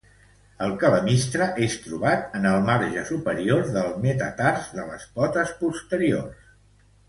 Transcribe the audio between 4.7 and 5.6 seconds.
de les potes